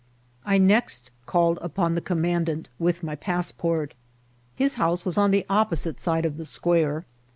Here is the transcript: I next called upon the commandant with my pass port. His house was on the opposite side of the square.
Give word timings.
I 0.43 0.57
next 0.57 1.11
called 1.27 1.59
upon 1.61 1.93
the 1.93 2.01
commandant 2.01 2.69
with 2.79 3.03
my 3.03 3.13
pass 3.13 3.51
port. 3.51 3.93
His 4.55 4.73
house 4.81 5.05
was 5.05 5.15
on 5.15 5.29
the 5.29 5.45
opposite 5.47 5.99
side 5.99 6.25
of 6.25 6.37
the 6.37 6.45
square. 6.47 7.05